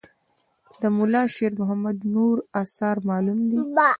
[0.81, 3.59] د ملا شیر محمد نور آثار معلوم دي.